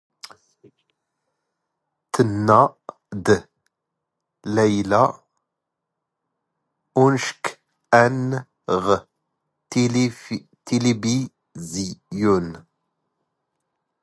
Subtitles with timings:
[2.13, 2.61] ⵜⵏⵏⴰ
[3.23, 3.25] ⴷ
[4.53, 5.03] ⵍⴰⵢⵍⴰ
[7.01, 7.43] ⵓⵏⵛⴽⴽ
[8.01, 8.19] ⴰⵏⵏ
[8.75, 8.77] ⵖ
[9.71, 12.47] ⵜⵜⵉⵍⵉⴱⵉⵣⵢⵓⵏ.